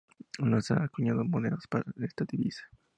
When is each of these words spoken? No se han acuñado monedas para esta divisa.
No 0.39 0.59
se 0.61 0.73
han 0.73 0.81
acuñado 0.81 1.23
monedas 1.25 1.67
para 1.69 1.85
esta 1.97 2.25
divisa. 2.27 2.63